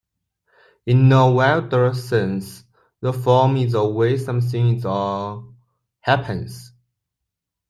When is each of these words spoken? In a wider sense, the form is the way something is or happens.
In 0.87 1.11
a 1.11 1.29
wider 1.29 1.93
sense, 1.93 2.63
the 3.01 3.13
form 3.13 3.55
is 3.57 3.73
the 3.73 3.85
way 3.87 4.17
something 4.17 4.77
is 4.77 4.83
or 4.83 5.53
happens. 5.99 6.73